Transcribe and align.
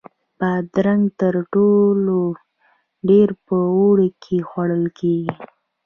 بادرنګ 0.39 1.03
تر 1.19 1.35
ټولو 1.53 2.19
ډېر 3.09 3.29
په 3.45 3.55
اوړي 3.75 4.09
کې 4.23 4.37
خوړل 4.49 4.85
کېږي. 4.99 5.33